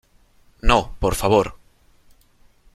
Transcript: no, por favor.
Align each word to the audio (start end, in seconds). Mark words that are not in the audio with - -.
no, 0.61 0.95
por 0.97 1.13
favor. 1.13 1.57